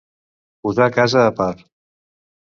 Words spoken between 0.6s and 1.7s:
Posar casa a part.